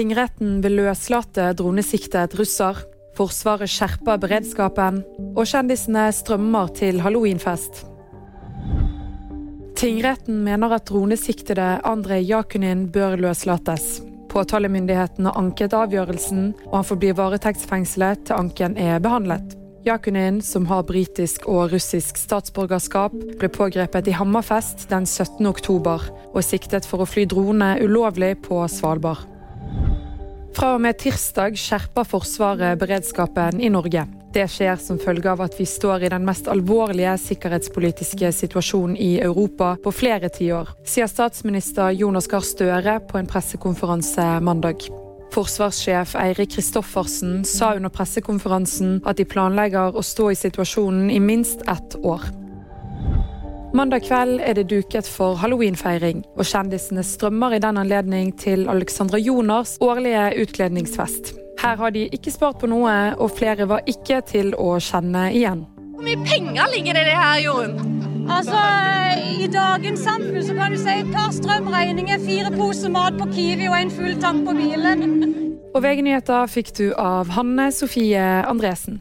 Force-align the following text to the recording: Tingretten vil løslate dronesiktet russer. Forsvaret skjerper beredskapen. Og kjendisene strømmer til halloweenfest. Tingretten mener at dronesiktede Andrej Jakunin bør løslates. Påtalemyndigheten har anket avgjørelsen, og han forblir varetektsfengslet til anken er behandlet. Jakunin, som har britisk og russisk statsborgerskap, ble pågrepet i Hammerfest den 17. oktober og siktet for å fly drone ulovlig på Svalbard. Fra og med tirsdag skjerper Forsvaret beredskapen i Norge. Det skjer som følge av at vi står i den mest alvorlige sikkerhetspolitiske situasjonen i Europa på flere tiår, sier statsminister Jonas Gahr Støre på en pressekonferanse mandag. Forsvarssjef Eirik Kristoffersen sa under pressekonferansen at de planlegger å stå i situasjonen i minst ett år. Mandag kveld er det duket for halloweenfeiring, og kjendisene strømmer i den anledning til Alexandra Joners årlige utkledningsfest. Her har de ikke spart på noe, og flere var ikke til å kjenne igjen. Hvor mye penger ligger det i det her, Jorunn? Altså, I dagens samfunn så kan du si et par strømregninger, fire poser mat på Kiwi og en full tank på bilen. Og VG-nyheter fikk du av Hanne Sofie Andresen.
Tingretten 0.00 0.62
vil 0.64 0.78
løslate 0.78 1.50
dronesiktet 1.58 2.32
russer. 2.38 2.78
Forsvaret 3.18 3.68
skjerper 3.68 4.16
beredskapen. 4.22 5.02
Og 5.34 5.44
kjendisene 5.44 6.06
strømmer 6.16 6.70
til 6.78 7.02
halloweenfest. 7.04 7.82
Tingretten 9.76 10.38
mener 10.46 10.72
at 10.72 10.86
dronesiktede 10.88 11.66
Andrej 11.84 12.24
Jakunin 12.30 12.86
bør 12.94 13.18
løslates. 13.20 13.98
Påtalemyndigheten 14.32 15.28
har 15.28 15.36
anket 15.36 15.76
avgjørelsen, 15.76 16.54
og 16.70 16.78
han 16.78 16.88
forblir 16.88 17.18
varetektsfengslet 17.18 18.24
til 18.30 18.40
anken 18.40 18.78
er 18.80 19.02
behandlet. 19.04 19.52
Jakunin, 19.84 20.40
som 20.40 20.64
har 20.70 20.86
britisk 20.88 21.44
og 21.44 21.74
russisk 21.74 22.16
statsborgerskap, 22.16 23.12
ble 23.36 23.52
pågrepet 23.52 24.08
i 24.08 24.16
Hammerfest 24.16 24.86
den 24.88 25.04
17. 25.04 25.44
oktober 25.50 26.08
og 26.30 26.40
siktet 26.46 26.88
for 26.88 27.04
å 27.04 27.08
fly 27.08 27.26
drone 27.28 27.74
ulovlig 27.84 28.38
på 28.48 28.62
Svalbard. 28.72 29.29
Fra 30.54 30.74
og 30.74 30.80
med 30.82 30.98
tirsdag 30.98 31.54
skjerper 31.58 32.06
Forsvaret 32.08 32.78
beredskapen 32.80 33.60
i 33.62 33.70
Norge. 33.70 34.02
Det 34.34 34.46
skjer 34.50 34.78
som 34.82 34.98
følge 34.98 35.30
av 35.30 35.42
at 35.42 35.56
vi 35.58 35.66
står 35.66 36.04
i 36.06 36.10
den 36.12 36.26
mest 36.26 36.46
alvorlige 36.50 37.16
sikkerhetspolitiske 37.18 38.30
situasjonen 38.34 38.96
i 38.98 39.16
Europa 39.22 39.72
på 39.82 39.92
flere 39.94 40.30
tiår, 40.30 40.70
sier 40.86 41.10
statsminister 41.10 41.94
Jonas 41.94 42.30
Gahr 42.30 42.46
Støre 42.46 42.98
på 43.10 43.18
en 43.18 43.30
pressekonferanse 43.30 44.26
mandag. 44.46 44.86
Forsvarssjef 45.30 46.16
Eirik 46.18 46.56
Kristoffersen 46.56 47.44
sa 47.46 47.72
under 47.78 47.90
pressekonferansen 47.94 48.98
at 49.06 49.18
de 49.18 49.26
planlegger 49.30 49.94
å 49.94 50.02
stå 50.02 50.32
i 50.32 50.38
situasjonen 50.38 51.10
i 51.14 51.20
minst 51.22 51.62
ett 51.70 51.94
år. 52.02 52.26
Mandag 53.70 54.02
kveld 54.02 54.40
er 54.42 54.56
det 54.58 54.64
duket 54.66 55.06
for 55.06 55.38
halloweenfeiring, 55.38 56.24
og 56.34 56.46
kjendisene 56.48 57.04
strømmer 57.06 57.54
i 57.54 57.60
den 57.62 57.76
anledning 57.78 58.32
til 58.34 58.64
Alexandra 58.68 59.18
Joners 59.22 59.76
årlige 59.80 60.24
utkledningsfest. 60.42 61.30
Her 61.62 61.76
har 61.78 61.92
de 61.94 62.08
ikke 62.10 62.32
spart 62.34 62.58
på 62.58 62.66
noe, 62.66 62.94
og 63.14 63.30
flere 63.38 63.68
var 63.70 63.84
ikke 63.86 64.18
til 64.26 64.50
å 64.58 64.72
kjenne 64.82 65.28
igjen. 65.30 65.62
Hvor 65.94 66.02
mye 66.02 66.18
penger 66.26 66.72
ligger 66.74 66.98
det 66.98 67.04
i 67.04 67.08
det 67.12 67.18
her, 67.20 67.36
Jorunn? 67.44 68.00
Altså, 68.30 68.62
I 69.38 69.46
dagens 69.54 70.02
samfunn 70.02 70.42
så 70.48 70.56
kan 70.58 70.74
du 70.74 70.80
si 70.80 70.96
et 71.04 71.12
par 71.14 71.30
strømregninger, 71.36 72.24
fire 72.26 72.50
poser 72.56 72.90
mat 72.90 73.20
på 73.20 73.28
Kiwi 73.36 73.68
og 73.70 73.76
en 73.78 73.94
full 73.94 74.16
tank 74.22 74.48
på 74.48 74.56
bilen. 74.58 75.06
Og 75.70 75.84
VG-nyheter 75.84 76.50
fikk 76.50 76.74
du 76.74 76.88
av 76.98 77.30
Hanne 77.38 77.70
Sofie 77.70 78.26
Andresen. 78.50 78.98